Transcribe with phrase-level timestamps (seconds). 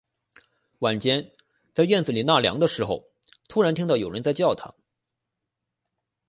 [0.79, 1.31] 晚间，
[1.75, 3.11] 在院子里纳凉的时候，
[3.47, 4.73] 突然听到有人在叫他